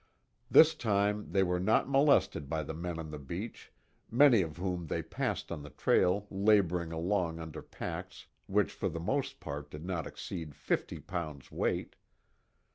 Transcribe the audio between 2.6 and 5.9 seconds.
the men on the beach, many of whom they passed on the